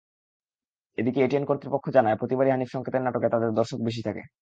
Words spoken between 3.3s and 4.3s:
তাদের দর্শক থাকে বেশি।